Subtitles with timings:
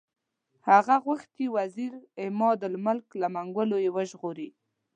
[0.69, 1.93] هغه غوښتي وزیر
[2.25, 4.49] عمادالملک له منګولو یې وژغوري.